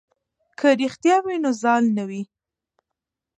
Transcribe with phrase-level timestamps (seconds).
[0.59, 2.23] که رښتیا وي نو زال نه وي.